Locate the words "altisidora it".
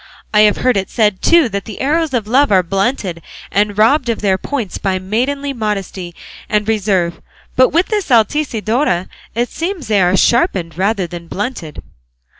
8.09-9.49